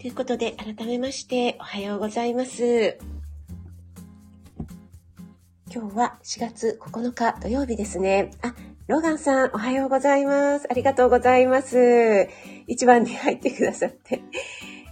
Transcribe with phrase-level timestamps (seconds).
[0.00, 2.98] ということで、改めまして、おはようございます。
[5.74, 8.30] 今日は4月9日土曜日ですね。
[8.40, 8.54] あ、
[8.86, 10.68] ローガンさん、おはようございます。
[10.70, 12.28] ありがとうございます。
[12.68, 14.20] 一番に入ってくださって。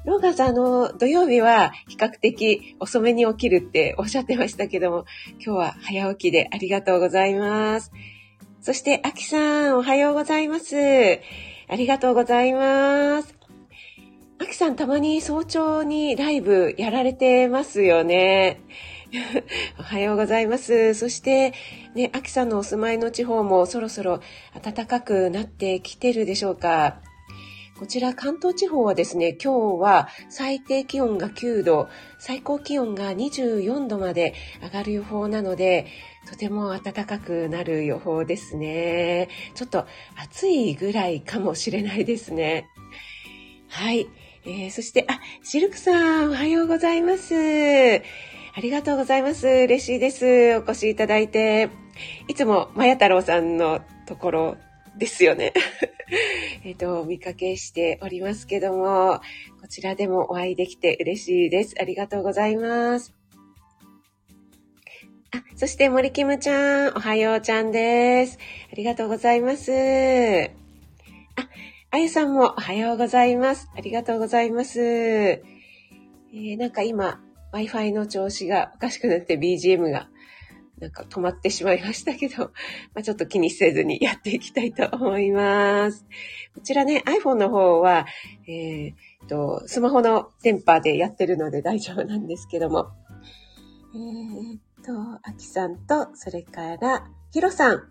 [0.04, 5.04] ローガンさん、あの、土曜日は比較的遅めに起きるっておっしゃってましたけども、
[5.34, 7.92] 今日は早起きでありがとうございます。
[8.60, 10.74] そして、アキさん、おはようございます。
[10.76, 13.35] ありがとうございます。
[14.38, 18.60] アキさんたまに早朝にライブやられてますよね。
[19.78, 20.92] おはようございます。
[20.92, 21.54] そして、
[21.94, 24.20] ね、アキさんのお住まいの地方もそろそろ
[24.62, 27.00] 暖かくなってきてるでしょうか。
[27.78, 35.86] こちら関東地方はですね、今日は最低気温が9度、最高気温が24度まで上がる予報なので、
[36.28, 39.28] とても暖かくなる予報ですね。
[39.54, 42.68] ちょっと暑いぐらいかもしれないですね。
[43.68, 44.08] はい。
[44.48, 47.34] えー、そして、あ、シルクさん、おはようございます。
[47.34, 49.48] ありがとうございます。
[49.48, 50.56] 嬉しいです。
[50.56, 51.68] お越しいただいて。
[52.28, 54.56] いつも、まや太郎さんのところ
[54.96, 55.52] ですよね。
[56.64, 59.20] えっと、お見かけしておりますけども、
[59.60, 61.74] こちらでもお会いできて嬉しいです。
[61.80, 63.12] ありがとうございます。
[65.32, 68.38] あ、そして森キムちゃん、おはようちゃんです。
[68.72, 70.65] ありがとうございます。
[71.96, 73.70] あ、あゆさんもおはようございます。
[73.74, 74.82] ありがとうございます。
[74.82, 77.22] えー、なんか今、
[77.54, 80.10] Wi-Fi の調子がおかしくなって BGM が
[80.78, 82.52] なんか止まってしまいましたけど、
[82.92, 86.04] まあ、ちょっと気にせずにやっていきたいと思います。
[86.54, 88.04] こちらね、iPhone の方は、
[88.46, 92.90] えー、と、スマホの電波でやってるので大丈夫なんですけども。
[93.94, 97.82] えー、と、あきさんと、それから、ひろさん。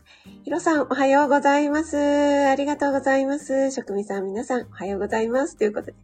[0.43, 1.97] ひろさん、おはようございます。
[1.97, 3.69] ありがとうございます。
[3.71, 5.57] 職味さん、皆さん、おはようございます。
[5.57, 5.95] ということで、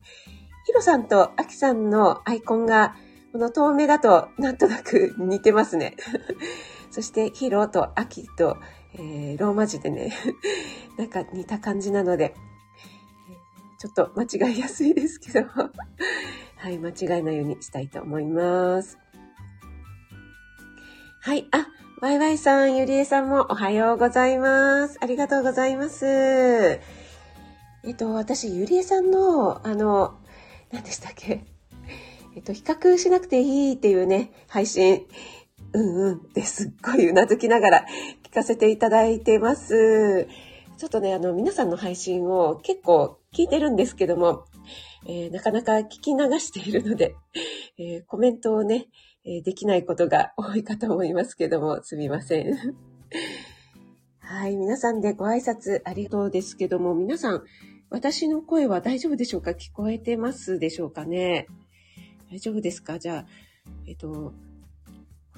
[0.67, 2.95] ひろさんとあきさんのアイコンが、
[3.31, 5.95] この透明だと、なんとなく似てますね。
[6.91, 8.57] そして、ヒロとアキと、
[8.95, 10.13] えー、ローマ字でね、
[10.99, 12.35] なんか似た感じなので、
[13.79, 15.47] ちょっと間違いやすいですけど、
[16.57, 18.99] はい、間違いないようにしたいと思います。
[21.21, 21.47] はい。
[21.51, 21.67] あ、
[22.01, 24.97] ワイワイさん、ゆりえさんもおはようございます。
[25.01, 26.03] ありがとうございます。
[26.07, 26.81] え
[27.91, 30.17] っと、私、ゆりえさんの、あの、
[30.71, 31.45] 何でしたっけ？
[32.35, 35.05] えっと、比較しなくていいっていうね、配信、
[35.73, 37.85] うんうんってすっごいうなずきながら
[38.23, 40.27] 聞かせていただいてます。
[40.79, 44.45] ちょっとね、あの、皆さんの配信を結構聞いてるんですけども、
[45.05, 47.15] えー、なかなか聞き流しているので、
[47.77, 48.87] えー、コメントをね、
[49.23, 52.53] えできないことが多いかと思いますけども、すみません。
[54.19, 57.43] はい、皆さんでご挨拶ありがとうですけども、皆さん、
[57.89, 59.51] 私の声は大丈夫でしょうか？
[59.51, 61.47] 聞こえてますでしょうかね？
[62.31, 62.97] 大丈夫ですか？
[62.97, 63.25] じゃあ、
[63.85, 64.33] えっと、こ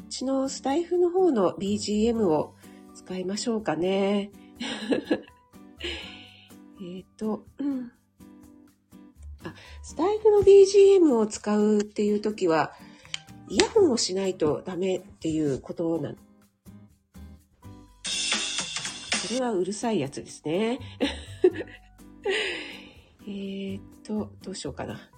[0.01, 2.53] っちのスタイフの方の BGM を
[2.93, 4.31] 使いましょうかね。
[6.81, 7.91] えっと、うん。
[9.43, 12.71] あ、スタイフの BGM を使うっていう時は、
[13.49, 16.15] イヤホンをしないとダメっていうことなの。
[18.05, 20.79] それはうるさいやつですね。
[23.27, 25.09] えっと、どうしようかな。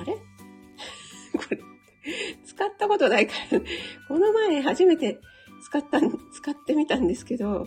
[0.00, 0.14] あれ？
[1.38, 1.58] これ、
[2.44, 3.60] 使ったことないから、
[4.08, 5.20] この前初めて
[5.62, 7.64] 使った、使ってみたんですけど、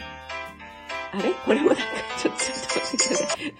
[1.17, 1.31] あれ？
[1.45, 1.83] これもなんか、
[2.21, 3.53] ちょっと、ちょっと待ってください。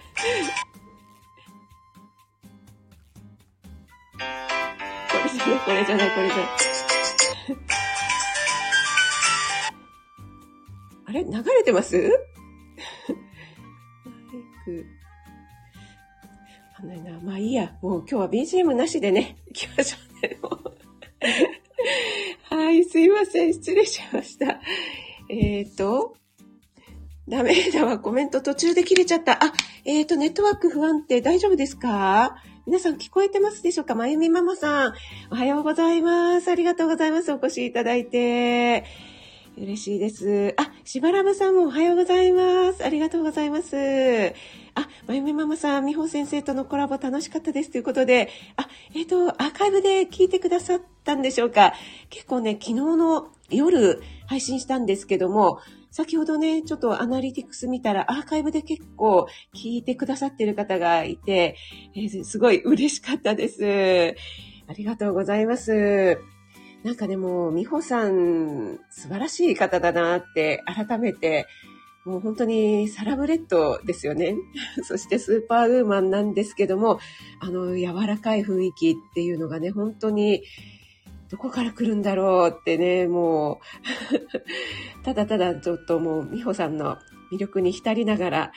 [5.08, 6.46] これじゃない、これじゃない、これじゃない。
[11.06, 11.24] あれ？
[11.24, 11.96] 流れてます？
[11.96, 12.10] マイ
[14.64, 14.86] ク。
[16.74, 17.18] わかんないな。
[17.20, 17.74] まあいいや。
[17.80, 20.38] もう今日は BGM なしでね、行きましょうね。
[22.50, 23.54] はい、すいません。
[23.54, 24.60] 失礼しました。
[25.28, 26.16] えっ、ー、と、
[27.28, 27.98] ダメだわ。
[27.98, 29.32] コメント途中で切れちゃった。
[29.44, 29.52] あ、
[29.84, 32.36] えっ、ー、と、ネットワーク不安定大丈夫ですか？
[32.66, 33.96] 皆さん聞こえてますでしょうか？
[33.96, 34.94] まゆみママさん。
[35.32, 36.48] おはようございます。
[36.48, 37.32] ありがとうございます。
[37.32, 38.84] お越しいただいて。
[39.58, 40.54] 嬉しいです。
[40.56, 42.84] あ、しばらぶさんもおはようございます。
[42.84, 43.74] ありがとうございます。
[44.74, 51.72] あ、まゆみママさん、みほ先生とのコラボ楽しかったですということで、あ、えっ、ー、と、アーカイブで聞いてくださったんでしょうか？
[52.10, 55.58] 結構ね、昨日の夜配信したんですけども、
[55.96, 61.56] 先ほどね、ちょっとアナリティクス見たらアーカイブで結構聞いてくださってる方がいて、
[61.94, 64.14] えー、すごい嬉しかったです。
[64.68, 66.18] ありがとうございます。
[66.84, 71.46] なんかね、も、美穂さん、素晴らしい方だなって改めて
[72.04, 74.36] もう本当にサラブレッドですよね。
[74.84, 77.00] そしてスーパーウーマンなんですけども、
[77.40, 80.42] あの柔らかい雰囲気っていうのがね、本当に
[81.30, 83.58] どこから来るんだろうってね、もう。
[85.04, 86.98] ただただちょっともう美穂さんの
[87.32, 88.52] 魅力に浸りながら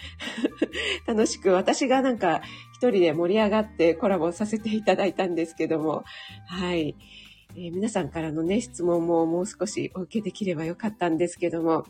[1.08, 2.42] 楽しく私がなんか
[2.74, 6.04] 一人で盛り上がってコラボさせていただいたんですけども、
[6.48, 6.96] はい。
[7.56, 11.86] えー、皆さんからのね、質問ももう少しお受けできればよかったんですけども、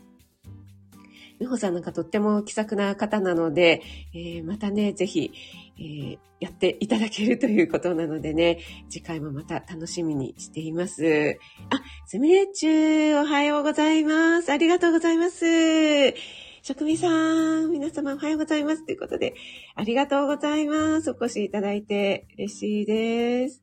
[1.40, 3.82] 美穂さんなんかとっても気さくな方なので、
[4.14, 5.32] えー、またね、ぜひ、
[5.78, 8.58] えー、やっていただけるということなのでね、
[8.90, 11.38] 次回もまた楽しみにしています。
[11.70, 14.52] あ、すみれちゅう、おはようございます。
[14.52, 16.14] ありがとうございます。
[16.62, 18.84] 職味さん、皆様おはようございます。
[18.84, 19.34] ということで、
[19.74, 21.10] ありがとうございます。
[21.10, 23.62] お越しいただいて嬉しいです。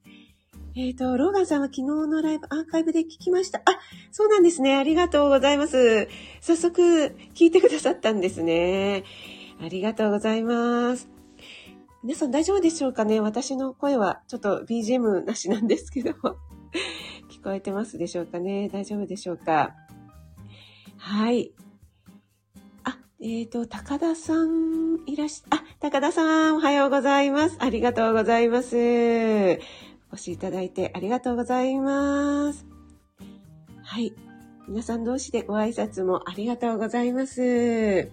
[0.79, 3.63] えっ、ー、と、ローガンさんは昨日のライブアーカイブで聞きました。
[3.65, 3.79] あ、
[4.11, 4.75] そうなんですね。
[4.75, 6.07] ありがとうございます。
[6.39, 9.03] 早速聞いてくださったんですね。
[9.59, 11.09] ありがとうございます。
[12.03, 13.19] 皆さん大丈夫でしょうかね？
[13.21, 16.35] 私の声はちょっと BGM なしなんですけども。
[17.31, 18.69] 聞こえてますでしょうかね？
[18.69, 19.73] 大丈夫でしょうか？
[20.97, 21.53] はい。
[22.83, 27.57] あ、えっ、ー、と、高田さんいらっしゃ、あ、高田さんおはようございます。
[27.59, 29.86] ありがとうございます。
[30.11, 32.65] お越しいただいてありがとうございます。
[33.83, 34.13] はい。
[34.67, 38.09] 皆さん同士でご挨拶もありがとうございます。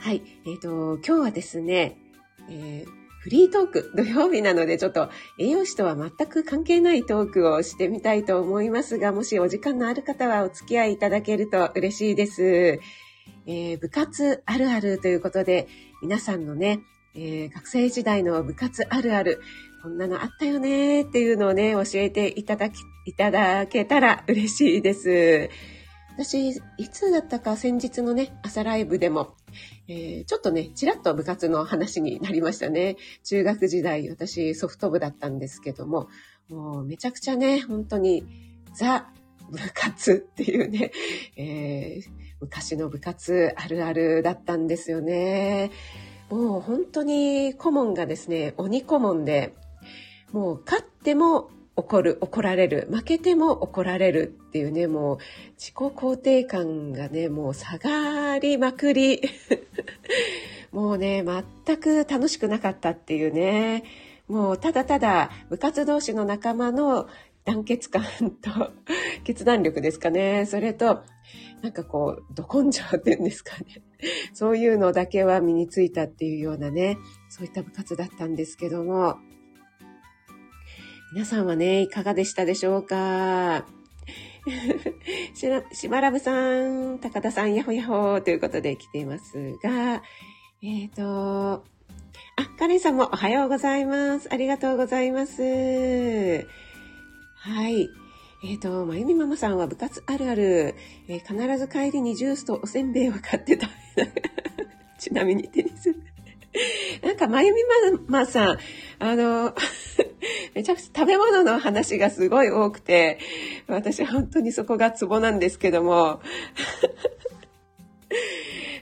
[0.00, 0.22] はい。
[0.46, 1.96] えっ、ー、と、今日はですね、
[2.50, 12.80] えー、フリートーク、土曜日なのでちょっと栄養士とは全く関係ないトークをしてみたいと思いますが、もしお時間のある方はお付き合いいただけると嬉しいです。
[13.46, 15.68] えー、部活あるあるということで、
[16.02, 16.80] 皆さんのね、
[17.14, 19.40] えー、学生時代の部活あるある、
[19.82, 22.74] こんなのあったよねっていうのをね、教えていただき、
[23.04, 25.50] いただけたら嬉しいです。
[26.16, 29.34] 私、いつだったか先日のね、朝ライブでも、
[29.88, 32.96] えー、ちょっとね、ちらっと部活の話になりましたね。
[33.24, 36.08] 中学時代、私ソフト部だったんですけども、
[36.48, 38.24] もうめちゃくちゃね、本当に
[38.74, 39.08] ザ
[39.50, 40.92] 部活っていうね、
[41.36, 45.72] えー、昔の部活あるあるだったんですよね。
[46.30, 49.56] もう本当に顧問がですね、鬼顧問で、
[50.32, 55.18] もう勝っても怒る、怒られる、負けても怒られるっていうね、もう
[55.56, 59.22] 自己肯定感がね、もう下がりまくり。
[60.70, 61.24] もうね、
[61.66, 63.84] 全く楽しくなかったっていうね、
[64.28, 67.08] もうただただ部活同士の仲間の
[67.44, 68.02] 団結感
[68.40, 68.70] と
[69.24, 70.46] 決断力ですかね。
[70.46, 71.02] それと、
[71.62, 73.82] なんかこう、ど根性っていうんですかね。
[74.32, 76.98] そういうのだけは身についたっていうようなね、
[77.28, 79.18] そういった部活だったんですけども、
[81.14, 83.66] 皆さんはね、いかがでしたでしょうか？
[85.34, 90.02] し、しばらぶさん、高田さん、やほやほということで来ていますが、
[90.62, 91.64] えっ、ー、と、
[92.36, 94.32] あ、カレンさんもおはようございます。
[94.32, 95.42] ありがとうございます。
[95.42, 95.48] は
[97.68, 97.90] い。
[98.44, 100.74] えっ、ー、と、まゆみママさんは部活あるある、
[101.08, 104.22] えー、必ず帰りにジュースとおせんべいを買って食べながら、
[104.98, 105.94] ちなみにテニス。
[107.02, 107.60] なんか、まゆみ
[108.08, 108.58] ママさん、
[108.98, 109.54] あの、
[110.54, 113.18] めちゃくちゃ食べ物の話がすごい多くて、
[113.66, 116.20] 私本当にそこがツボなんですけども、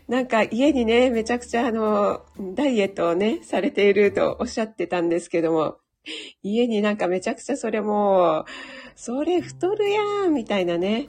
[0.09, 2.23] なんか家にね、めちゃくちゃあの、
[2.55, 5.77] ダイエットをね、されているとおっしゃってたんですけども、
[6.43, 8.47] 家になんかめちゃくちゃそれも
[8.97, 11.09] それ太るやんみたいなね、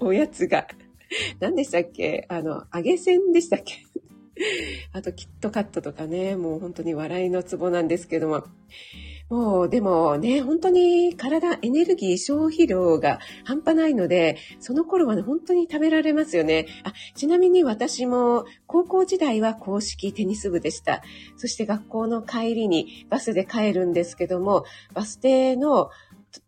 [0.00, 0.66] おやつが。
[1.40, 2.26] 何でしたっけ？
[2.28, 3.84] あの、揚げ線でしたっけ？
[4.92, 8.44] あと、キットカットとかね、もう本当に笑いのツボなんですけども。
[9.30, 16.66] もう、でもね、本当に体、エネルギー消費量が半端ないので、その頃はね、本当に食べられますよね。
[16.84, 21.02] あ、ちなみに私も、高校時代は公式テニス部でした。
[21.36, 25.90] そして学校の帰りにバスで帰るんですけども、バス停の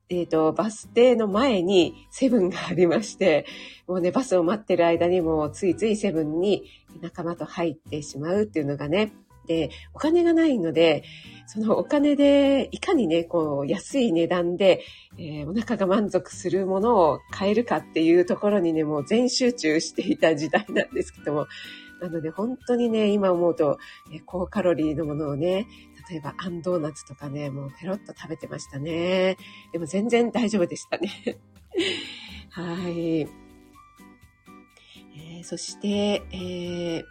[0.08, 3.44] えっ、ー、と、バス停の前にセブンがありまして、
[3.88, 6.64] もうね、バスを待ってる間にもついついセブンに
[7.00, 9.12] 仲間と入ってしまうっていうのがね、
[9.46, 11.04] で、お金がないので、
[11.46, 14.82] そのお金でいかにね、こう、安い値段で、
[15.18, 21.46] えー、お腹が満足するものを買えるかっていうところにね、もう全集中していた時代なんですけども、
[22.00, 23.78] なので本当にね、今思うと、
[24.12, 25.66] え高カロリーのものをね、
[26.10, 29.36] 例えばあんドーナツとかね、もうペロッと食べてましたね。
[29.72, 31.10] でも全然大丈夫でしたね。
[32.50, 33.45] はい。
[35.16, 37.04] えー、そして、えー、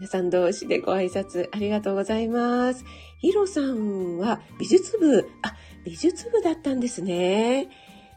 [0.00, 2.84] 皆さん同士でご挨拶ありがとうございます。
[3.20, 7.68] ヒロさんは美術部、あ、美術部だったんですね。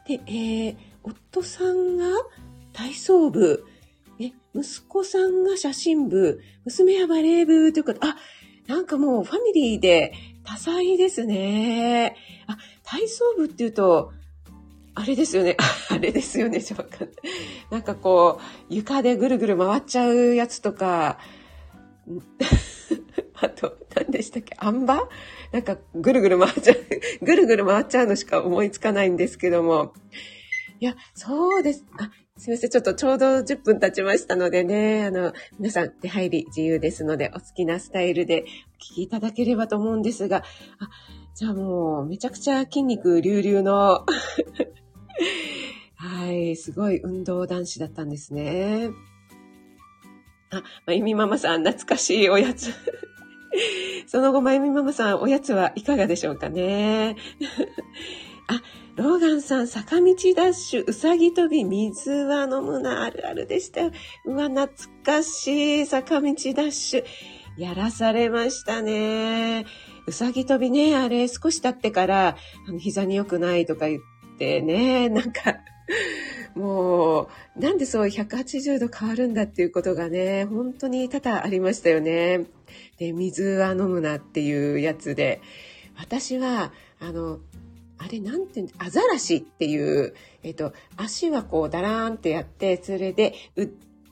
[0.08, 2.06] で、えー、夫さんが
[2.74, 3.66] 体操部、
[4.20, 8.16] え、息子さんが写真部、娘はバレー部ということ、あ、
[8.68, 12.16] なんかもうファミリーで多彩ですね。
[12.48, 14.12] あ、体操部っていうと、
[15.00, 15.56] あれですよね。
[15.92, 16.62] あれですよね。
[16.62, 17.14] ちょっとない。
[17.70, 21.20] なんかこう、床でぐるぐる回っちゃうやつとか、
[23.40, 24.56] あと、何でしたっけ？
[24.58, 25.08] あん馬
[25.52, 26.78] なんかぐるぐる回っちゃう、
[27.24, 29.94] ぐるぐる回っちゃうのしか思いつかないんですけども。
[30.80, 31.86] いや、そうです。
[32.00, 32.70] あ、すみません。
[32.72, 40.38] ちょっとちょうど10分経ちましたのでね、あの、皆さん出入り自由ですので、お好きなスタイルでお聞きいただければと思うんですが、
[40.80, 40.90] あ、
[41.36, 44.06] じゃあもう、めちゃくちゃ筋肉隆々の
[45.96, 48.90] はい、すごい運動男子だったんですね。
[50.50, 52.72] あ、まゆみママさん、懐かしいおやつ。
[54.08, 57.16] その後、まゆみママさん、おやつはいかがでしょうかね。
[58.48, 58.62] あ、
[58.96, 63.88] ローガンさん、坂道ダッシュ、うさぎ跳び、水は飲むな、あるあるでした。
[64.26, 64.70] うわ、懐
[65.04, 67.04] かしい、坂道ダッシュ。
[67.58, 69.66] やらされましたね。
[70.06, 75.58] うさぎ跳びね、あれ、少し経ってから、あの、膝に良くないとか言ってね、なんか、
[76.56, 82.46] もう、なんでそう180度変わるんだっていうことがね、本当に多々ありましたよね。
[82.98, 85.42] で、水は飲むなっていうやつで、
[85.98, 87.40] 私は、あの、
[88.00, 90.14] あれなんてアザラシっていう、
[90.44, 93.34] えっと、足はこうダラーンってやって、それで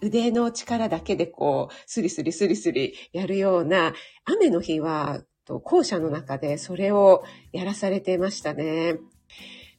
[0.02, 3.94] 腕の力だけでこう、スリスリスリスリやるような、
[4.26, 5.22] 雨の日は、
[5.64, 8.98] 校舎の中でそれをやらされてましたね。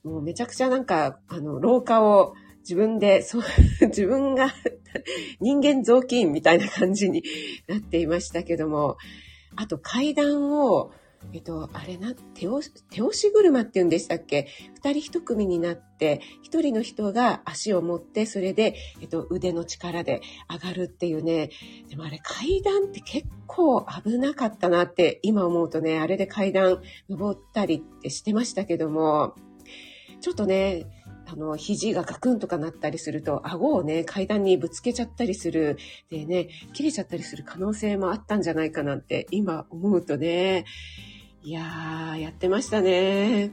[0.07, 3.43] もうめちゃくちゃなんか、あの、廊下を自分で、そう、
[3.89, 4.55] 自分が
[5.41, 7.25] 人間雑巾みたいな感じに
[7.67, 8.99] なっていましたけども、
[9.57, 10.93] あと階段を、
[11.33, 14.47] えっと、あれな、手押し、手押し車って言うんでしたっけ？
[14.75, 21.51] 二人一組になって、一人の人が足を持って、それで、えっと、腕の力で上がるっていうね。
[21.89, 29.35] でもあれ階段って結構危なかったなって今思うとね、あれで階段登ったりってしてましたけども、
[30.21, 30.87] ちょっとね、
[31.29, 35.77] あの、肘がガクンとかなったりすると、顎をね、階段にぶつけちゃったりする、
[36.09, 40.65] でね、切れちゃったりする可能性もあったんじゃないかなって今思うとね、
[41.43, 43.53] いやー、やってましたね。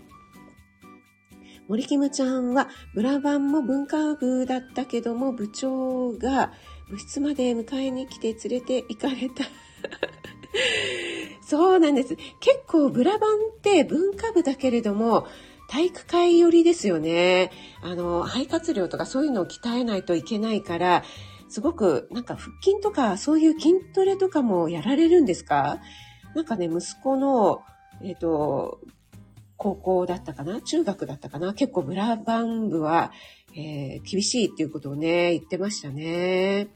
[1.68, 6.52] 森キムちゃんは、ブラバンも文化部だったけども、部長が
[6.90, 9.46] 部室まで迎えに来て連れて行かれた。
[11.42, 12.16] そうなんです。
[12.16, 15.28] 結構ブラバンって文化部だけれども、
[15.74, 17.50] 体育会寄りですよね。
[17.82, 21.04] あの、肺活量とかそういうのを鍛えないといけないから、
[21.50, 25.80] すごくなんか腹筋とかそういう筋トレとかもやられるんですか？
[26.36, 27.64] なんかね、息子の、
[28.04, 28.82] えっ、ー、と、
[29.58, 30.62] 高校だったかな？
[30.62, 31.56] 中学だったかな？
[31.56, 33.12] 結構ブラバン部は、
[33.56, 36.68] えー、厳しいっていうことをね、言ってましたね。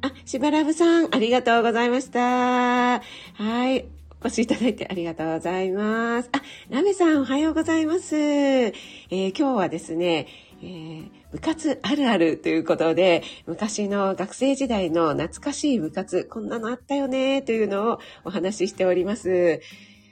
[0.00, 3.00] あ、しばらぶさん、ありがとうございました。
[3.00, 3.86] はい。
[4.22, 6.30] お越しいただいてありがとうございます。
[6.32, 8.16] あ、ラメさんおはようございます。
[8.16, 10.26] えー、今日はですね、
[10.62, 19.60] えー、部活あるあるということで、昔の学生時代の懐かしい部活、こんなのあったよね、というのをお話ししております。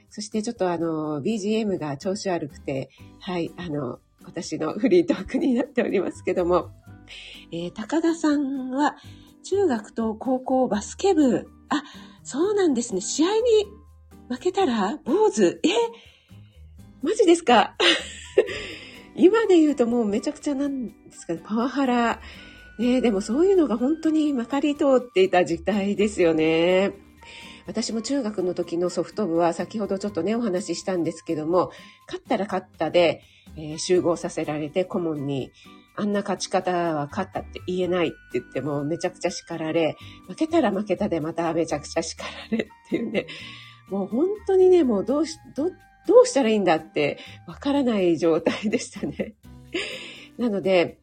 [0.09, 6.69] そしてちょっとあの、BGM が調子悪くて、はい、あの、私のフリートークになっておりますけども、
[7.51, 8.95] えー、高田さんは
[9.43, 11.83] 中学と高校バスケ部、あ、
[12.23, 13.01] そうなんですね。
[13.01, 13.41] 試合に
[14.29, 15.69] 負けたら坊主え？
[17.03, 17.75] マジですか？
[19.15, 21.33] 今で言うともうめちゃくちゃなんですか？
[21.33, 22.21] ねパワハラ。
[22.79, 26.93] ねでもそういうのが本当にまかり通っていた時代ですよね。
[27.67, 31.71] 私も中学の時のソフト部は先ほどちょっとねお話ししたんですけども、
[32.07, 33.21] 勝ったら勝ったで、
[33.57, 35.51] えー、集合させられて顧問に、
[35.95, 39.95] あんな勝ち方は勝ったって言えないって言ってもめちゃくちゃ叱られ、
[40.27, 43.25] 負けたら負けたでまためちゃくちゃ叱られっていうね、
[43.89, 45.69] もう本当にね、もうどうし、ど、
[46.07, 49.35] どうしたらいいんだってわからない状態でしたね。
[50.37, 50.99] なので、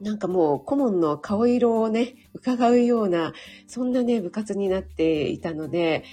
[0.00, 3.32] なんかもう顧問の顔色をね、伺うような、
[3.66, 6.04] そんなね、部活になっていたので、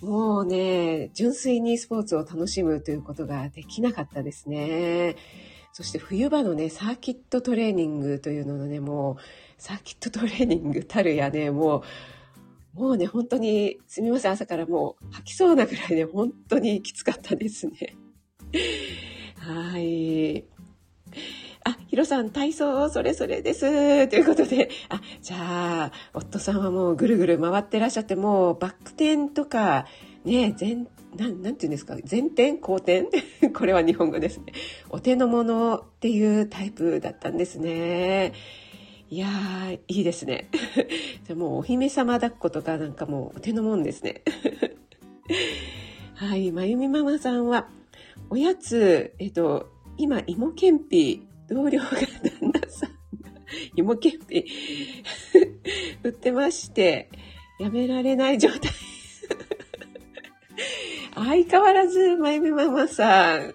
[0.00, 5.16] もうね、純粋にスポーツを楽しむということができなかったですね。
[5.72, 9.22] そして冬場のね、サーキットトレーニングというののね、もう、
[9.58, 11.82] サーキットトレーニングたるやね、もう、
[12.74, 17.96] もうね、本当に、すみません、朝からもう吐きそうなぐらいで、本当にきつかったですね。
[19.36, 20.44] はい。
[21.64, 24.08] あ、ヒロさん、体操、それそれです。
[24.08, 25.36] ということで、あ、じゃ
[25.84, 29.86] あ、夫さんはもうぐるぐる回ってらっしゃって、もうバック転とか、
[30.24, 30.74] ね、前、
[31.16, 33.06] なん、なんて言うんですか、前転後転？
[33.54, 34.46] これは日本語ですね。
[34.88, 38.32] お手の物っていうタイプだったんですね。
[39.12, 40.48] いやー、いいですね。
[41.24, 44.22] じゃもうお姫様抱っことかなんかもうお手のもんですね。
[46.16, 47.68] はい、まゆみママさんは、
[48.30, 52.96] おやつ、えっと、今、芋けんぴ、同僚が旦那さんが
[53.76, 54.46] 芋けんぴ
[56.02, 57.10] 売ってまして、
[57.60, 58.72] やめられない状態
[61.14, 63.54] 相変わらず、まゆみママさん、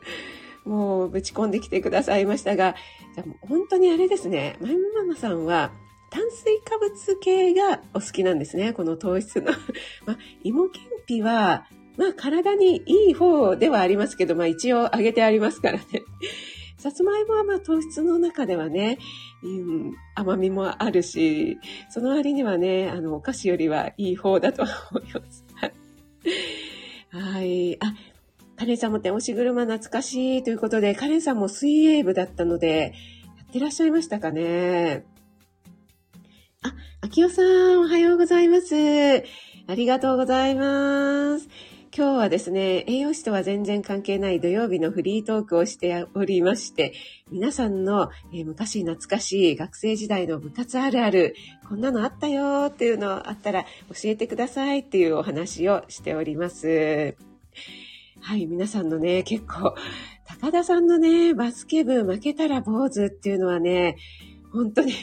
[0.65, 2.75] もうぶち込んできてくださいましたが、
[3.15, 5.71] じゃ本当にあれですね、まゆみママさんは、
[6.09, 9.53] 炭水化物系がお好きなんですね、この糖質の。
[10.05, 15.85] まあ、芋けんぴは、まあ、体にいい方ではありますけど、まあ、一応揚げてありますからね。
[16.77, 18.99] さつまいもはまあ糖質の中ではね、
[19.43, 21.57] うん、甘みもあるし、
[21.89, 25.45] その割にはね、あの、お菓子よりはいい方だと思います。
[27.11, 27.77] はい。
[27.81, 27.95] あ、
[28.57, 32.93] カレンさんも手押し車懐かしいということで、カレンさんも水泳部だったので、
[33.57, 35.03] てらっしゃいましたかね？
[36.61, 38.75] あ、秋代さん、おはようございます。
[39.67, 41.49] ありがとうございます。
[41.95, 46.93] 今日はですね、栄養士とは全然関係ない土曜日のフリートークをしておりまして、
[47.31, 51.35] 皆さんの、え、昔懐かしい学生時代の部活あるある、
[51.67, 57.15] こんなのあったよっていうのあったら教えてくださいっていうお話をしております。
[58.21, 59.73] はい、皆さんのね、結構、
[60.27, 63.97] 高田さんのね、バスケ部負けたら坊主っていうのはね、
[64.51, 64.93] 本当に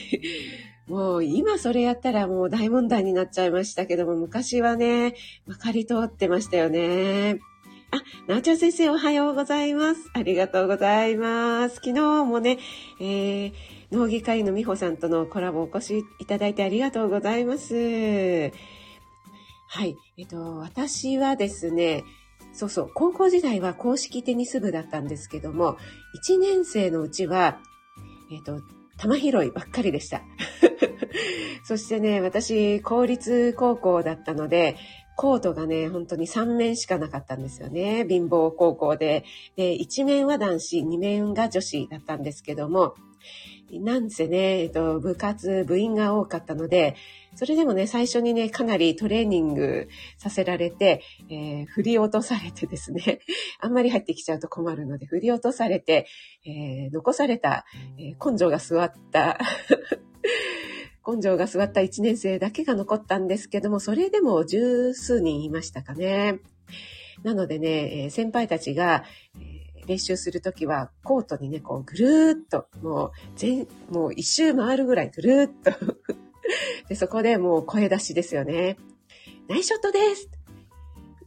[0.87, 5.15] もう今それやったらもう大問題になっちゃいましたけども、昔はね、
[5.47, 7.41] まかり通ってましたよね。
[7.91, 10.11] あ、なおちゃん先生おはようございます。
[10.13, 11.77] ありがとうございます。
[11.77, 12.59] 昨日もね、
[13.01, 13.53] えー、
[13.93, 18.53] 農技会の美穂さんとのコラボお越しいただいてありがとうございます。
[19.69, 19.97] はい。
[20.19, 22.05] えっと、私はですね、
[22.55, 25.77] そうそう、高校時代は公式テニス部だったんですけども、
[26.25, 27.61] 1年生のうちは、
[28.31, 28.63] えっと、
[28.97, 30.23] 玉拾いばっかりでした。
[31.67, 34.77] そしてね、私、公立高校だったので、
[35.17, 38.07] コートがね、本当に3面しかなかったんですよね。
[38.09, 39.25] 貧乏高校で。
[39.57, 42.95] で、1面は男子、2面が女子だったんですけども、
[43.81, 46.97] なんせね、えっと、部活、部員が多かったので、
[47.37, 53.21] それでもね、最初にね、かなりトレーニングさせられて、えー、振り落とされてですね、
[53.61, 56.07] あんまり入ってきちゃうと困るので、振り落とされて、
[56.47, 57.65] えー、残された、
[57.99, 59.39] えー、根性が座った
[61.07, 66.39] 根性が座った1年生だけが残ったんですけども、それでも十数人いましたかね。
[67.23, 69.05] なのでね、先輩たちが、
[69.87, 75.73] 練習するときは、コートにね、こう、ぐるーっと、もう、全、もう一周回るぐらいぐるーっと
[76.89, 78.77] で、そこでもう声出しですよね。
[79.49, 80.29] ナイスショットです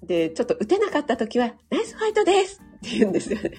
[0.03, 3.51] で、ちょっと打てなかったときは、ナイスファイトですって言うんですよね。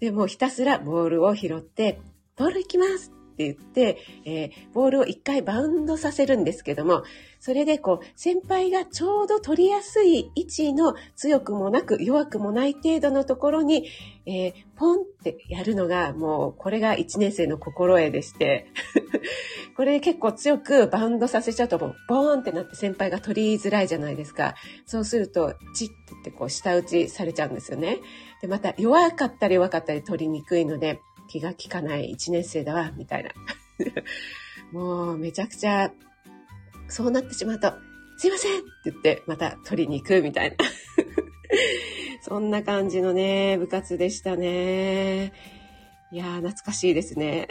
[0.00, 2.00] で、もうひたすらボールを拾って、
[2.36, 7.02] ボール行きますって言って、えー、ボールを一回バウンドさせるんですけども、
[7.44, 13.88] それでこう、先輩がちょうど取りやすい位置の強くもなく弱くもない程度のところに、
[14.26, 18.68] えー、ポンってやるのが、もう、これが1年生の心得でして、
[19.76, 24.54] これ結構強くバウンドさせちゃうと、ボーンってなって先輩が取りづらいじゃないですか。
[24.86, 27.98] そうすると、チッってこう、下打ちされちゃうんですよね。
[28.40, 33.32] で、また弱かったり弱かったり取りにくいので、気が利かない1年生だわ、みたいな。
[34.70, 35.92] もうめちゃくちゃ、
[36.92, 37.72] そうなってしまうと、
[38.18, 40.56] すいませんって言ってまた取りに行くみたいな。
[42.20, 45.32] そんな感じのね、部活でしたね。
[46.12, 47.48] いやー、懐かしいですね。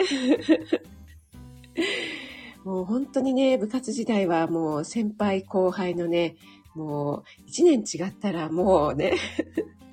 [2.64, 6.36] もう本当にね、部活時代はもう先輩後輩のね、
[6.76, 9.14] もう一年違ったらもうね、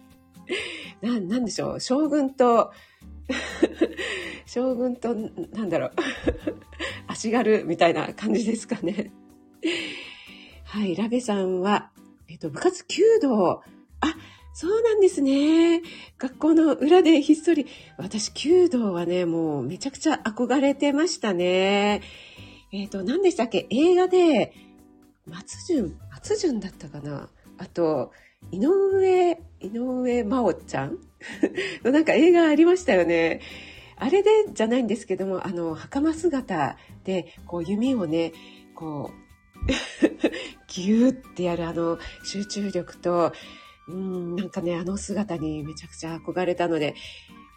[1.02, 2.72] な、なんでしょう、将軍と
[4.46, 5.92] 将軍と、なんだろう
[7.08, 9.12] 足軽みたいな感じですかね。
[10.66, 11.92] はい、ラベさんは、
[12.28, 13.62] えっと、部活弓道。
[14.02, 14.16] あ、
[14.54, 15.82] そうなんですね。
[16.18, 17.66] 学校の裏でひっそり。
[17.98, 22.02] 私、弓道はね、もうめちゃくちゃ憧れてましたね。
[22.72, 23.68] えっ、と、何でしたっけ？
[23.70, 24.54] 映画で、
[25.26, 28.12] 松潤、松潤だったかなあと、
[28.52, 30.98] 井上、井上真央ちゃん？
[31.84, 33.42] なんか映画ありましたよね。
[33.98, 38.32] あれでじゃないんですけども、あの、袴姿で、こう弓をね、
[38.76, 39.29] こう、
[40.68, 43.34] ギューってやるあの集中力と、
[43.88, 46.96] うん、なんかね、あの姿にめちゃくちゃ憧れたので、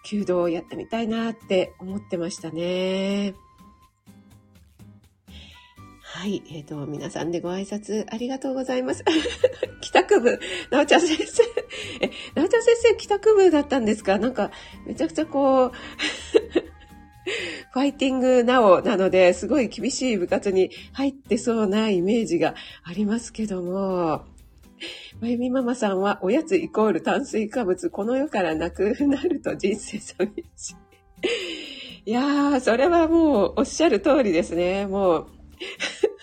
[0.04, 3.34] 弓道をやってみたいなって思ってましたね。
[6.00, 6.42] はい。
[6.50, 9.02] えっ、ー、と、皆さんでご挨拶ありがとうございます。
[9.80, 10.38] 帰宅部、
[10.70, 11.42] なおちゃん先生。
[12.00, 14.18] え、なおちゃん先生帰宅部だったんですか？
[14.18, 14.50] なんか、
[14.86, 15.72] めちゃくちゃこう、
[17.72, 22.54] ファイティングなおなので、すごい厳しい部活に入ってそうなイメージが
[22.84, 24.26] ありますけども、
[25.20, 30.70] まゆみママさんは、おやつイコール炭水化物、この世からなくなると人生寂し
[32.04, 32.10] い。
[32.10, 34.86] いやー、それはもうおっしゃる通りですね。
[34.86, 35.26] もう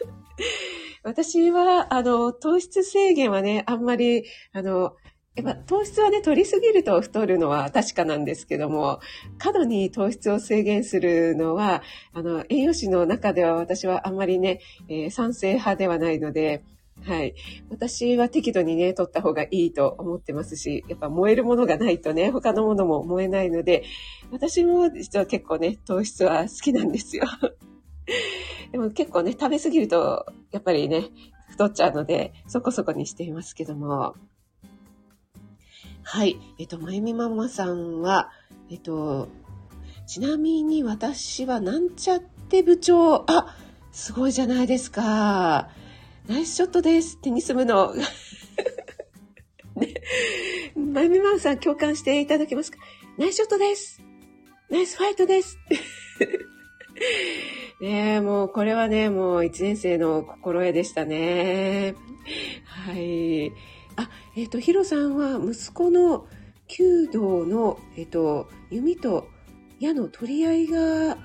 [1.03, 4.95] 私は、あの、糖質制限はね、あんまり、あの、
[5.35, 8.99] やっぱ糖質はね、取りすぎると太るのは確かなんですけども、
[9.37, 11.81] 過度に糖質を制限するのは、
[12.13, 16.63] あの、栄養士の中では私はあんまりね、えー、賛成派ではないので、
[17.05, 17.33] はい。
[17.69, 23.83] 私は適度にね、取った方がいいと思ってますし、やっぱ燃えるものがないとね、他のものも燃えないので、
[24.31, 27.23] 私も実は結構ね、糖質は好きなんですよ。
[28.71, 31.05] でも結構ね、食べ過ぎると、やっぱりね、
[31.47, 34.15] 太っちゃうので、そこそこにしていますけども。
[36.11, 36.39] はい。
[36.57, 38.31] えっと、まゆみママさんは、
[38.71, 39.27] えっと、
[40.07, 43.55] ちなみに私はなんちゃって部長、あ、
[43.91, 45.69] すごいじゃないですか。
[46.27, 47.21] ナイスショットです。
[47.21, 47.93] テニス部の。
[49.75, 49.93] ね、
[50.75, 52.79] まゆみママさん共感していただけますか？
[53.19, 54.01] ナイスショットです。
[54.71, 55.59] ナイスファイトです。
[57.81, 61.93] ねえ、もうこれはね、もう一年生の心得でしたね。
[62.65, 63.51] はい。
[64.35, 66.27] えっ、ー、と、ヒロさんは息子の
[66.67, 69.27] 弓道の、えっ、ー、と、弓と
[69.79, 71.17] 矢の取り合いが、あ、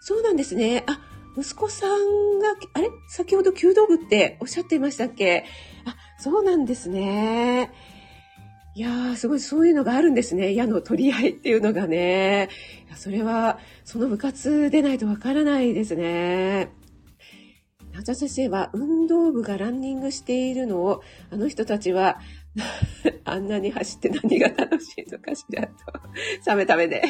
[0.00, 0.84] そうなんですね。
[0.86, 1.00] あ、
[1.36, 2.88] 息子さんが、あれ？
[3.08, 5.44] 先ほど弓道部っておっしゃっていましたっけ？
[5.84, 7.72] あ、そうなんですね。
[8.74, 10.54] いやー、すごいそういうのがあるんですね。
[10.54, 12.50] 矢の取り合いっていうのがね。
[12.94, 16.68] それは、その部活でないとわからないですね。
[18.02, 22.18] 中先生は運動部がランニングしているのを、あの人たちは、
[23.24, 25.72] あんなに走って何が楽しいのかしらと。
[26.46, 27.02] 冷めた目で。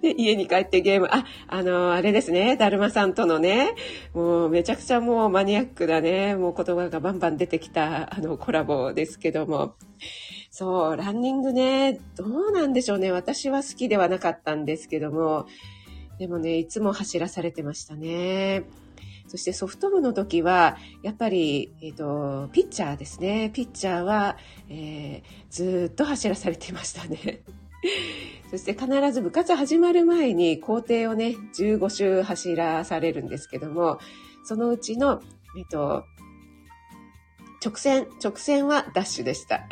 [0.00, 3.74] で、家に帰ってゲーム、あ、あの、あれですね、だるまさんとのね、
[4.14, 9.74] もうめちゃくちゃもうマニアックなね、もう言葉がバンバン出てきた、あの、コラボですけども。
[10.50, 13.12] そう、ランニングね、どうなんでしょうね。
[13.12, 15.46] 私は好きではなかったんですけども、
[16.22, 18.62] でもね、いつも走らされてましたね。
[19.26, 23.50] そしてソフト部の時は、やっぱり、えっ、ー、と、ピッチャーですね。
[23.52, 24.36] ピッチャーは、
[24.68, 27.42] えー、ずっと走らされていましたね。
[28.52, 33.98] そして必ず部活始まる前に校庭をね、15周走らされるんですけども、
[34.44, 35.22] そのうちの、
[35.58, 36.04] えっと、
[37.64, 39.66] 直線、直線はダッシュでした。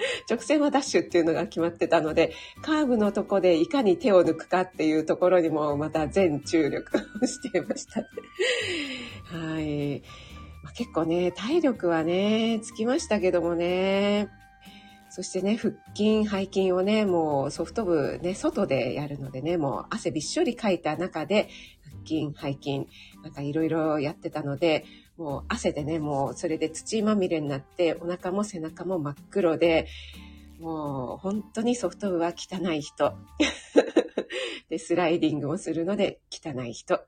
[0.28, 10.02] 直線はダッシュっていうのが決まってたので、カーブのとこでいかに手を抜くかっていうところにもまた全注力をしていました、はい。
[10.62, 14.28] ま、結構ね、体力はね、つきましたけどもね。
[15.14, 21.48] そしてね、腹筋、背筋をね、もうソフト部ね、外でやるのでね、もう汗びっしょりかいた中で、
[21.84, 22.88] 腹筋、背筋、
[23.22, 24.84] なんかいろいろやってたので、
[25.16, 29.86] もう汗でね、もうそれで土まみれになって、お腹も背中も真っ黒で、
[30.58, 33.16] もう本当にソフト部は汚い人。
[34.68, 37.00] で、スライディングもするので汚い人。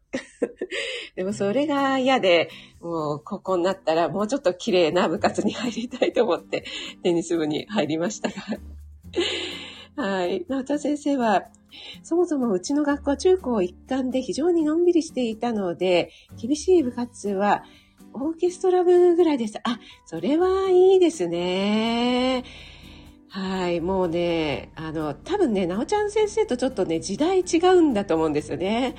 [1.17, 2.51] でもそれが嫌で、
[2.81, 6.65] もうここになったらもうちょっと綺麗な部活に入りたいと思って
[7.03, 8.35] テニス部に入りましたが。
[9.97, 10.45] はい。
[10.49, 11.45] 直田先生は、
[12.03, 17.65] そもそもうちの学校は中高一貫で非常にのんびりしていたので、厳しい部活は
[18.13, 19.59] オーケストラ部ぐらいです。
[19.65, 22.45] あ、それはいいですね。
[23.37, 28.95] はい、もうね、あの、多分ね、なおちゃん先生とちょっとね、時代違うんだと思うんですよね。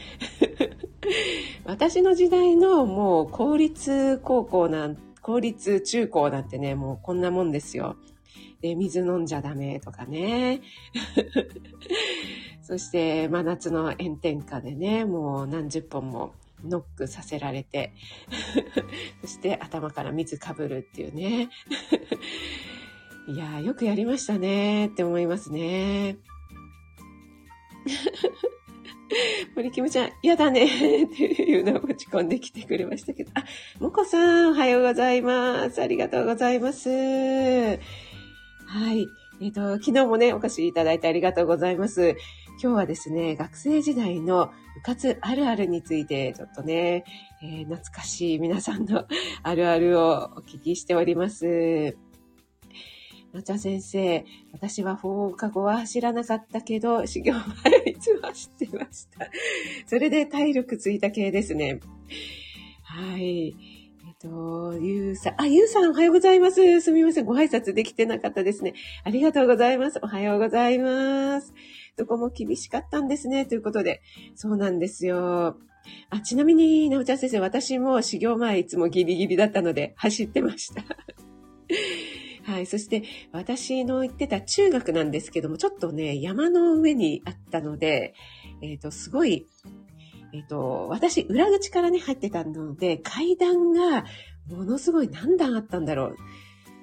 [1.65, 7.95] 私の時代のもう公立高校なん、公立中高なんてね、もうこんなもんですよ。
[8.61, 10.61] で、水飲んじゃダメとかね。
[12.61, 17.91] そして、真夏の炎天下でね、もう何十本もノックさせられて、
[19.21, 21.49] そして頭から水かぶるっていうね。
[23.27, 26.17] いやー、よくやりましたねって思いますね。
[29.55, 33.31] 森キムちゃん、嫌だねっていうのを持ち込んできてくれましたけど。
[33.33, 33.43] あ、
[33.81, 35.81] もこさん、おはようございます。
[35.81, 36.89] ありがとうございます。
[36.89, 37.73] は
[38.93, 39.07] い。
[39.41, 42.15] えっ、ー、と、昨日もね、お越しいただいてありがとうございます。
[42.63, 47.03] 今日はですね、学生時代の部活あるあるについて、ちょっとね、
[47.43, 49.05] えー、懐かしい皆さんの
[49.43, 51.97] あるあるをお聞きしております。
[53.37, 59.29] のちゃ先生、私は放課後は走らなかったけど、修行前いつも走ってました。
[59.85, 61.79] それで体力ついた系ですね。
[62.83, 63.49] はい。
[63.49, 63.55] えっ
[64.19, 66.81] と、ゆうさん、あ、ゆうさんおはようございます。
[66.81, 67.25] すみません。
[67.25, 68.73] ご挨拶できてなかったですね。
[69.03, 69.99] ありがとうございます。
[70.01, 71.53] おはようございます。
[71.95, 73.45] どこも厳しかったんですね。
[73.45, 74.01] ということで、
[74.33, 75.57] そうなんですよ。
[76.09, 80.83] あ、ちなみに、なおちゃん先生、私も修行前いつもギリギリだったので走ってました。
[82.47, 82.65] はい。
[82.65, 88.13] そして、私の行ってた中学なんですけども、ちょっとね、山の上にあったので、
[88.61, 89.47] えっ、ー、と、すごい、
[90.33, 94.05] えっ、ー、と、私、裏口からね、入ってたので、階段が、
[94.49, 96.17] ものすごい何段あったんだろう。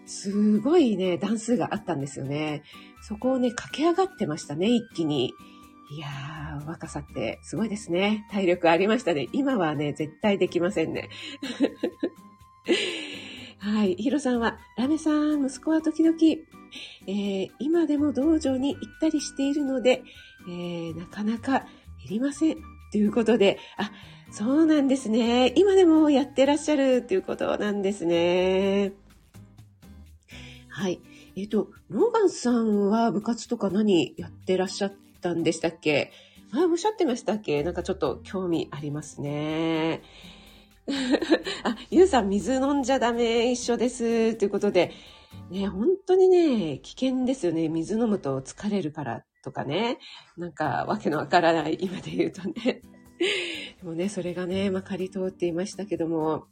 [0.05, 2.63] すごいね、段数があったんですよね。
[3.01, 5.33] そこをね、駆け上がってましたね、一気に。
[5.91, 8.27] いやー、若さってすごいですね。
[8.31, 9.29] 体力ありましたね。
[9.33, 11.09] 今はね、絶対できませんね。
[13.65, 13.95] はい。
[13.95, 16.19] ヒロさんは、ラメさん、息子は時々、
[17.07, 20.03] えー、今でも道場に行ったりしているので、
[20.47, 21.61] えー、なかなか
[22.07, 22.59] 減りません。
[22.93, 23.91] ということで、あ、
[24.31, 25.55] そうなんですね。
[25.57, 28.93] 今でもやってらっしゃるということなんですね。
[30.69, 31.01] はい。
[31.35, 36.13] えっ、ー、と、ローガンさんは部活とか何やってらっしゃったんでしたっけ？
[36.53, 37.63] 前おっしゃってましたっけ？
[37.63, 40.03] なんかちょっと興味ありますね。
[41.65, 44.35] あ、ゆうさん水飲んじゃダメ一緒です。
[44.35, 44.93] ということで、
[45.51, 47.69] ね、本当にね、危険ですよね。
[47.69, 49.99] 水飲むと疲れるからとかね。
[50.37, 52.83] なんかわけのわからない今で言うとね。
[53.81, 56.47] でもね、それがね、まかり通っていましたけども、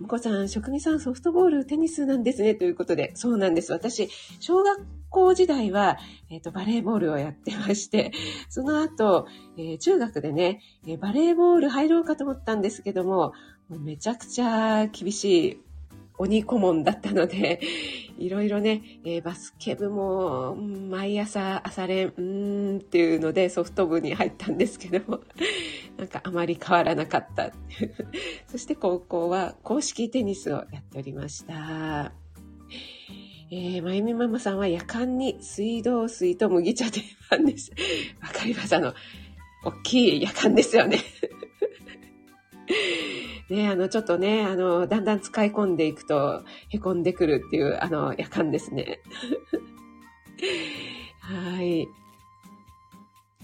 [0.00, 2.54] 向こさん、職人さん、ソフトボール、テニスなんですね。
[2.54, 3.72] ということで、そうなんです。
[3.72, 8.12] 私、小学校時代は、えっ、ー、と、バレーボールをやってまして、
[8.50, 13.32] その後、えー、中学でね、えー、バレーボール入ろうかと思ったんですけども、
[13.68, 15.60] もめちゃくちゃ厳しい
[16.18, 17.60] 鬼顧問だったので、
[18.18, 25.20] いろいろね、えー、バスケ部も、毎朝朝練、うーんっていうのでソフト部に入ったんですけども、
[25.98, 27.52] なんかあまり変わらなかった。
[28.48, 32.12] そして高校は公式テニスをやっておりました。
[33.50, 37.00] えー、まゆみママさんは夜間に水道水と麦茶定
[37.30, 37.70] 番です。
[38.20, 38.74] わかります。
[38.74, 38.92] あの、
[39.64, 40.98] 大きい夜間ですよね。
[43.50, 49.00] ね、あの、ちょっとね、あの、だんだん使い込んでいくと、へこんでくるっていう、あの、夜間ですね。
[51.20, 51.88] はい。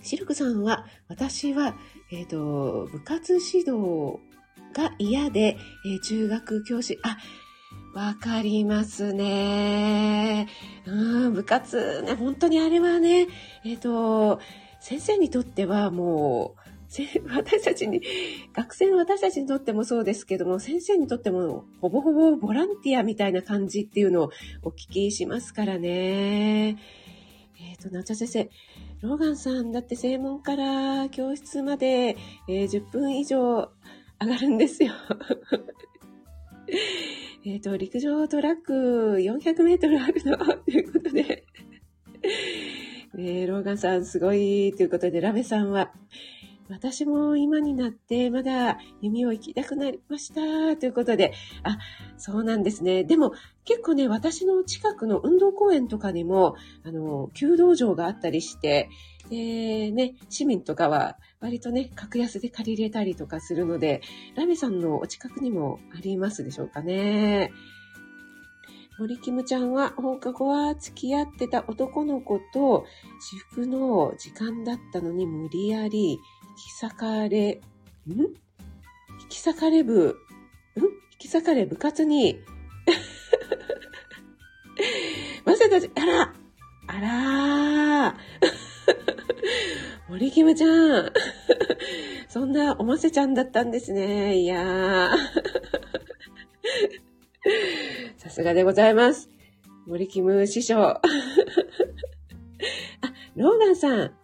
[0.03, 1.77] シルクさんは、私は、
[2.11, 4.19] えっ、ー、と、部活指導
[4.75, 7.19] が嫌で、えー、中学教師、あ、
[7.95, 10.49] わかりますね。
[10.87, 13.29] うん、部活ね、本当にあれはね、
[13.65, 14.41] えっ、ー、と、
[14.81, 16.63] 先生にとってはもう、
[17.35, 18.03] 私たちに、
[18.53, 24.31] 学生の私たちにとってもそうですけども、先生にとってもほぼほぼボランティアみたいな感じっていうのを
[24.63, 26.77] お聞きしますからね。
[27.59, 28.51] えっ、ー、と、なちゃ先生、
[29.01, 32.17] ローガンさんだって正門から教室まで、
[32.49, 33.71] えー、10分以上
[34.21, 34.93] 上がるんですよ。
[37.45, 38.73] えっと、陸上トラック
[39.19, 41.45] 400メートルあるの ということで。
[43.15, 45.93] ねローガンさんすごいということで、ラメさんは、
[46.73, 51.79] 私も今になってまだ弓を行きたくなりましたということで、あ、
[52.17, 53.05] そうなんですね。
[53.05, 53.33] でも
[53.65, 58.89] 結構ね、私の近くの運動公園とかにも、あの、弓道場があったりして、
[59.29, 64.01] で、ね、市民とかは割とね、格安で借りれたりとかするので、
[64.35, 67.53] ラメさんのお近くにもありますでしょうかね。
[68.99, 72.85] 森キムちゃんは放課後は付き合ってた男の子と
[73.21, 76.21] 私服の時間だったのに無理やり
[76.53, 77.61] 引き裂かれ、
[78.07, 78.11] ん？
[78.11, 78.35] 引
[79.29, 80.09] き裂かれ部、ん？
[80.09, 80.15] 引
[81.19, 82.41] き裂かれ部活に、
[85.45, 86.35] ませたち、あら
[86.89, 88.15] あらー
[90.11, 91.13] 森キムちゃん
[92.29, 94.39] そんなおませちゃんだったんですね。
[94.39, 95.17] いやー。
[98.19, 99.31] さすがでございます。
[99.87, 100.81] 森キム師匠。
[100.81, 101.01] あ、
[103.37, 104.22] ローガンさん。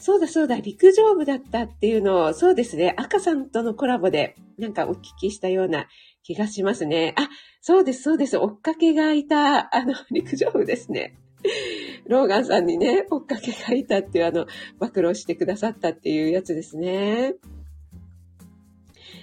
[0.00, 5.88] そうだそうだ、陸上部だったっていうのを、そうですね、赤さんとのコラボでなんかお聞きしたような
[6.22, 7.14] 気がしますね。
[7.18, 7.28] あ、
[7.60, 8.38] そうです、そうです。
[8.38, 11.16] 追っかけがいた、あの、 陸上部ですね。
[12.06, 14.46] ローガンさんにね、追っかけがいたっていうあの、
[14.78, 17.34] 暴露してくださったっていうやつですね。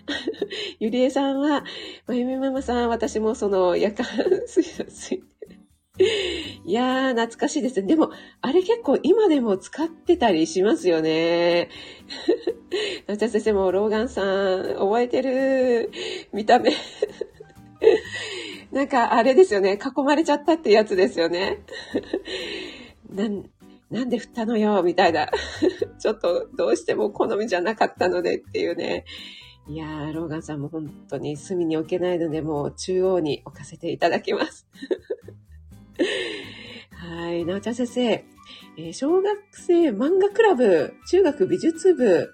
[0.79, 1.63] ゆりえさんは、
[2.05, 4.05] まゆみママさん、私もその夜間
[4.45, 5.23] 水水
[5.99, 7.87] いやー、懐かしいですね。
[7.87, 11.69] でも、あれ結構今でも使ってたりしますよね。
[13.07, 15.91] なちゃ先生も、ローガンさん、覚えてる？
[16.33, 16.71] 見た目。
[18.71, 19.79] なんかあれですよね。
[19.81, 21.63] 囲まれちゃったってやつですよね。
[23.09, 23.49] なん
[23.89, 25.29] なんで振ったのよみたいな。
[25.99, 29.05] ちょっとどうしても好みじゃなかったのでっていうね。
[29.69, 34.67] いやー、ローガンさんも本当に隅に置けないので、もう中央に置かせていただきます。
[36.91, 42.29] はい、なおちゃん先生、えー、小学生漫画クラブ、中学美術部、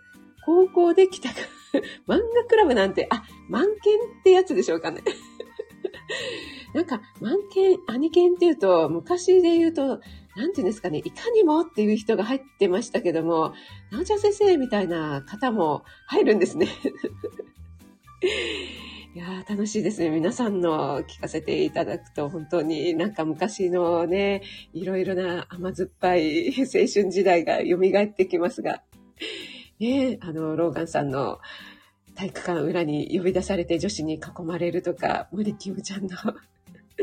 [0.45, 1.35] 高校で来たか、
[2.07, 3.71] 漫画クラブなんて、あ、満研
[4.19, 5.01] ってやつでしょうかね。
[6.73, 10.01] なんか、満研、兄研っていうと、昔で言うと、
[10.35, 13.53] なんていうんですかね、いかにもっていう人が入ってましたけども、
[13.91, 16.67] なおちゃん先生みたいな方も入るんですね。
[19.15, 20.09] いやー、楽しいですね。
[20.09, 24.41] 皆さんの聞かせていただくと、本当になんか昔のね、
[24.73, 28.81] いろいろな甘酸っぱい 青春時代が蘇ってきますが、
[29.79, 31.37] ね、あの、ローガンさんの
[32.15, 36.17] 体育館裏に呼び出されて女子に囲まれるとか、森キムちゃんの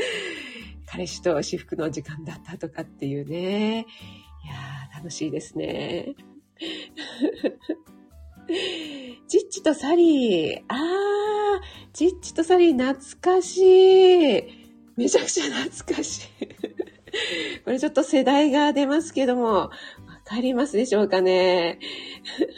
[0.86, 3.86] 彼氏と私服の時間だったとかっていうね。
[4.44, 6.16] いやー、楽しいですね。
[9.28, 10.62] チッチとサリー。
[10.66, 11.19] あー、
[11.92, 14.60] チッチとサリー懐かしい。
[14.96, 16.46] めちゃくちゃ懐かしい。
[17.64, 19.70] これちょっと世代が出ますけども、わ
[20.24, 21.78] かりますでしょうかね。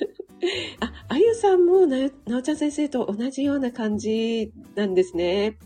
[0.81, 5.59] あ、あゆさんもな、なおちゃん先生と同じような感じなんですね。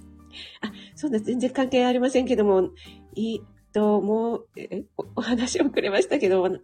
[0.61, 2.71] あ、そうだ、全然関係ありませんけども、
[3.15, 6.59] いいとも、えお、お話をくれましたけども、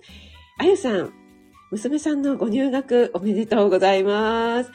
[0.59, 1.13] あゆさん、
[1.71, 4.71] 娘さんのご入学おめでとうございます。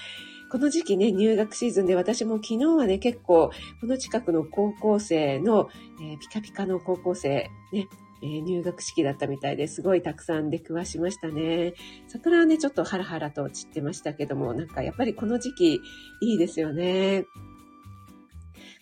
[0.50, 5.70] この時期ね、入学シーズンで私も昨日はね、結構、この近くの高校生の、
[6.02, 7.88] えー、ピカピカの高校生、ね、
[8.24, 11.74] えー、入学式だったみたいですごいたくさん出くわしましたね。
[12.08, 15.74] 桜はね、ちょっとハラハラと散ってましたけども、なんかやっぱりこの時期
[16.22, 17.26] いいですよね。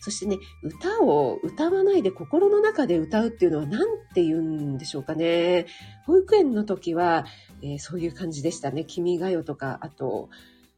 [0.00, 3.80] そしてね、歌を歌わないで心の中で歌うっていうのは何
[4.14, 5.66] て言うんでしょうかね。
[6.04, 7.26] 保育園の時は、
[7.62, 8.84] えー、そういう感じでしたね。
[8.84, 10.28] 君が代とか、あと、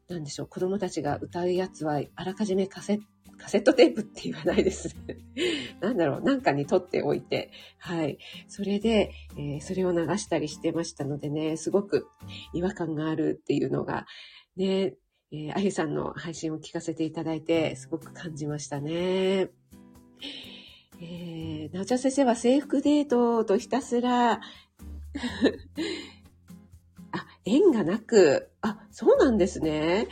[0.09, 2.99] なんでしょう、子供たちが歌うやつはあらかじめカセ
[3.37, 4.95] カセットテープって言わないです。
[5.79, 8.17] なんだろう、なんかに取っておいて、はい。
[8.47, 12.07] それで、えー、それを流したりしてましたのでね、すごく
[12.53, 14.05] 違和感があるっていうのが、
[14.57, 14.95] ね、
[15.31, 19.49] えー、あゆさんの配信を聞かせていただいて、すごく感じましたね。
[21.01, 24.41] えー、なおちゃん先生は制服デートとひたすら、
[27.49, 30.07] 縁がなく、あ、そうなんですね。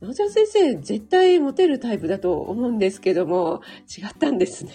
[0.00, 3.62] なおちゃん先生、絶対モテるタイプだと思うんですけども、
[3.96, 4.72] 違ったんですね。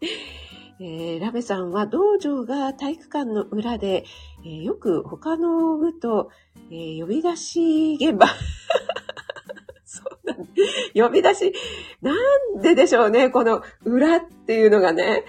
[0.82, 4.04] えー、ラベさんは道場が体育館の裏で、
[4.44, 6.30] えー、よく他の部と、
[6.70, 8.26] えー、呼び出し現場。
[9.84, 10.46] そうなん
[10.94, 11.52] 呼び出し、
[12.00, 15.24] なんででしょうね、この裏っていうのがね。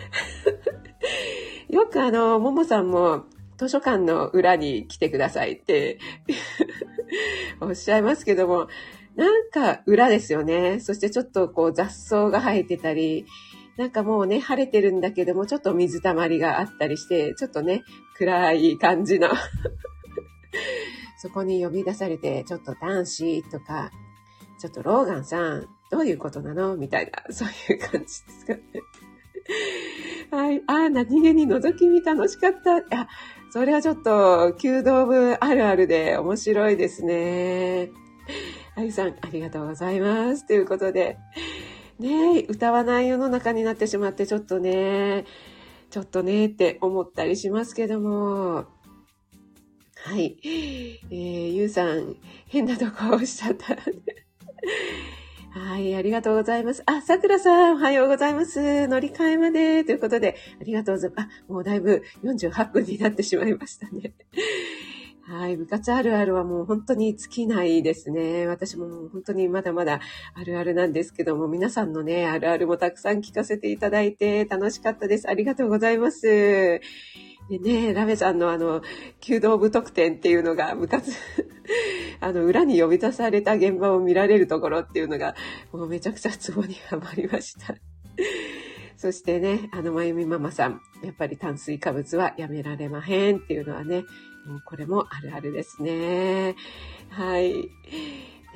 [1.70, 3.26] よくあの、ももさんも
[3.62, 6.00] 図書館の裏に来てくださいって
[7.62, 8.68] おっしゃいますけども、
[9.16, 10.80] なんか裏ですよね。
[10.80, 13.28] そしてちょっとこう雑草が生えてたり、
[13.78, 17.84] なんかもうね、晴れてるんだけども、ちょっと水たまりがあったりして、ちょっとね、
[18.18, 19.30] 暗い感じの
[21.22, 23.92] そこに呼び出されて、ちょっと男子とか、
[24.60, 26.78] ちょっとローガンさん、どういうことなの？
[26.78, 28.62] みたいな、そういう感じですかね。
[30.32, 30.64] はい。
[30.66, 32.78] ああ、何気に覗き見楽しかった。
[32.78, 33.08] あ、
[33.52, 37.92] それはちょっと、弓道部あるあるで面白いですね。
[38.78, 40.48] あゆさん、ありがとうございます。
[40.48, 41.18] ということで、
[42.00, 45.26] ね歌わない世の中になってしまって、ちょっとね、
[45.90, 48.68] ちょっとね、って思ったりしますけども、
[49.98, 50.38] はい。
[50.46, 52.16] えー、ゆうさん、
[52.48, 53.76] 変なとこ押しちゃった。
[55.54, 56.82] はい、ありがとうございます。
[56.86, 58.88] あ、さくらさん、おはようございます。
[58.88, 61.28] 乗り換えまで、ということで、ありがとうございます。
[61.50, 64.14] あ、もうだいぶ48分になってしまいましたね。
[65.28, 65.58] はい。
[65.58, 68.48] 部活あるあるはもう本当に尽きないですね。
[68.48, 70.00] 私も本当にまだまだ
[70.34, 75.30] あるあるなんですけども、皆さんのね、あるあるもたくさん聞かせていただいて楽しかったです。
[75.30, 76.80] ありがとうございます。
[77.52, 78.82] でね、ラメさんのあの、
[79.20, 81.12] 弓道部特典っていうのが部活
[82.22, 85.36] あの、裏に呼び出された現場を見られるところっていうのが、
[85.74, 87.76] もうめちゃくちゃツボにはまりました。
[88.96, 94.06] そしてね、あの、まゆみママさん、やっぱり炭水化物はやめられまへんっていうのはね、
[94.46, 96.56] もうこれもあるあるですね。
[97.10, 97.70] はい。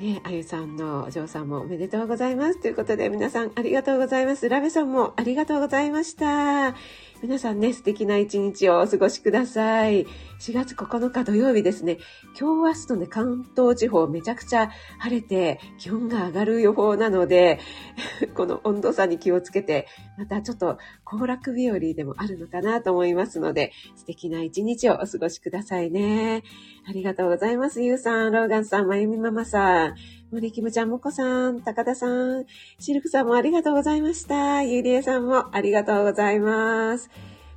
[0.00, 2.62] ね、あゆさんのお嬢さんもおめでとうございます。
[2.62, 4.48] ということで皆さんありがとうございます。
[4.48, 6.74] ラベさんもありがとうございました。
[7.22, 10.04] 皆さんね、素敵な一日をお過ごしください。
[10.38, 11.96] 4月9日土曜日ですね。
[12.38, 17.58] 今日明日とね、関東地方めちゃくちゃ晴れて気温が上がる予報なので、
[18.36, 19.86] この温度差に気をつけて、
[20.18, 26.42] またちょっと行楽日和でもあるのかなと思いますので、素敵な一日をお過ごしくださいね。
[26.86, 27.82] ありがとうございます。
[27.82, 29.94] ゆうさん、ローガンさん、まゆみママさん。
[30.32, 32.44] 森キムちゃん、もこさん、高田さん、
[32.80, 34.62] シルクさんもありがとうございました。
[34.62, 37.10] ゆりえさんもありがとうございます。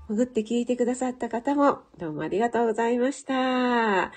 [0.08, 4.12] 潜って聞いてくださった方もどうもありがとうございました。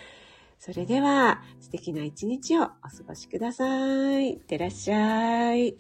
[0.59, 2.73] それでは素敵な一日をお過
[3.09, 4.31] ごしください。
[4.31, 5.77] いってらっしゃい。